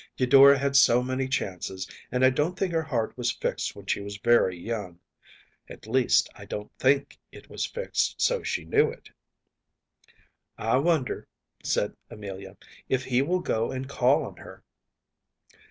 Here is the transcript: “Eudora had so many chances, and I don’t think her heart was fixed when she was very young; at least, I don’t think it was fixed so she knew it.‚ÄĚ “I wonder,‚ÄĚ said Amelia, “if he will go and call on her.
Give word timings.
“Eudora 0.17 0.57
had 0.57 0.75
so 0.75 1.03
many 1.03 1.27
chances, 1.27 1.87
and 2.11 2.25
I 2.25 2.31
don’t 2.31 2.57
think 2.57 2.71
her 2.73 2.81
heart 2.81 3.15
was 3.15 3.29
fixed 3.29 3.75
when 3.75 3.85
she 3.85 4.01
was 4.01 4.17
very 4.17 4.57
young; 4.57 4.99
at 5.69 5.85
least, 5.85 6.27
I 6.33 6.43
don’t 6.45 6.71
think 6.79 7.19
it 7.31 7.51
was 7.51 7.67
fixed 7.67 8.19
so 8.19 8.41
she 8.41 8.65
knew 8.65 8.89
it.‚ÄĚ 8.89 9.11
“I 10.57 10.77
wonder,‚ÄĚ 10.77 11.67
said 11.67 11.95
Amelia, 12.09 12.57
“if 12.89 13.03
he 13.05 13.21
will 13.21 13.41
go 13.41 13.69
and 13.71 13.87
call 13.87 14.25
on 14.25 14.37
her. 14.37 14.63